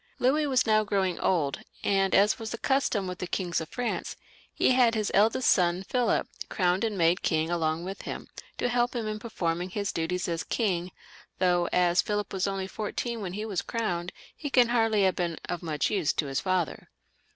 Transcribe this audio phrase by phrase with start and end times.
[0.17, 4.15] Louis was now growing old, and, as was the custom with the kings of France,
[4.51, 8.27] he had his eldest son Philip crowned and made king along with him,
[8.57, 10.91] to help him in performing his duties as king,
[11.37, 15.37] though, as Philip was only fourteen when he was crowned, he can hardly have been
[15.45, 16.89] of much use to his father.